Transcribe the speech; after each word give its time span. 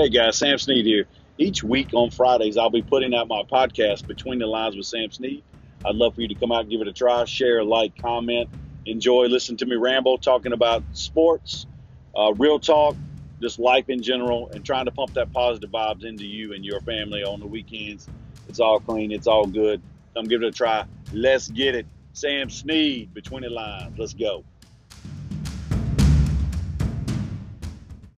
Hey 0.00 0.10
guys, 0.10 0.36
Sam 0.36 0.58
Snead 0.58 0.86
here. 0.86 1.06
Each 1.38 1.64
week 1.64 1.88
on 1.92 2.12
Fridays, 2.12 2.56
I'll 2.56 2.70
be 2.70 2.82
putting 2.82 3.16
out 3.16 3.26
my 3.26 3.42
podcast, 3.42 4.06
Between 4.06 4.38
the 4.38 4.46
Lines 4.46 4.76
with 4.76 4.86
Sam 4.86 5.10
Snead. 5.10 5.42
I'd 5.84 5.96
love 5.96 6.14
for 6.14 6.20
you 6.20 6.28
to 6.28 6.36
come 6.36 6.52
out 6.52 6.60
and 6.60 6.70
give 6.70 6.80
it 6.80 6.86
a 6.86 6.92
try, 6.92 7.24
share, 7.24 7.64
like, 7.64 8.00
comment, 8.00 8.48
enjoy, 8.86 9.24
listen 9.24 9.56
to 9.56 9.66
me 9.66 9.74
ramble, 9.74 10.16
talking 10.16 10.52
about 10.52 10.84
sports, 10.92 11.66
uh, 12.16 12.32
real 12.34 12.60
talk, 12.60 12.94
just 13.40 13.58
life 13.58 13.86
in 13.88 14.00
general, 14.00 14.48
and 14.50 14.64
trying 14.64 14.84
to 14.84 14.92
pump 14.92 15.14
that 15.14 15.32
positive 15.32 15.70
vibes 15.70 16.04
into 16.04 16.26
you 16.26 16.52
and 16.52 16.64
your 16.64 16.80
family 16.82 17.24
on 17.24 17.40
the 17.40 17.46
weekends. 17.48 18.08
It's 18.48 18.60
all 18.60 18.78
clean, 18.78 19.10
it's 19.10 19.26
all 19.26 19.46
good. 19.46 19.82
Come 20.14 20.26
give 20.26 20.44
it 20.44 20.46
a 20.46 20.52
try. 20.52 20.84
Let's 21.12 21.48
get 21.48 21.74
it. 21.74 21.86
Sam 22.12 22.50
Snead, 22.50 23.12
Between 23.14 23.42
the 23.42 23.50
Lines. 23.50 23.98
Let's 23.98 24.14
go. 24.14 24.44